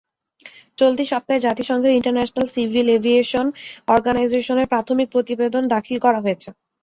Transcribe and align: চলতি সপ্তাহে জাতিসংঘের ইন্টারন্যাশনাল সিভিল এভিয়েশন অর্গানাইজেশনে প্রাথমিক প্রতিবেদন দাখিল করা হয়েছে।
চলতি 0.77 1.03
সপ্তাহে 1.11 1.43
জাতিসংঘের 1.47 1.95
ইন্টারন্যাশনাল 1.97 2.47
সিভিল 2.53 2.87
এভিয়েশন 2.91 3.45
অর্গানাইজেশনে 3.87 4.63
প্রাথমিক 4.71 5.07
প্রতিবেদন 5.13 5.63
দাখিল 5.73 5.97
করা 6.05 6.19
হয়েছে। 6.25 6.49